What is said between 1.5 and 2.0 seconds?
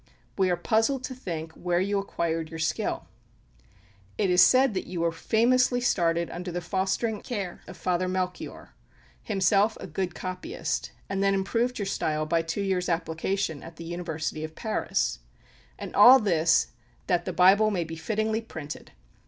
where you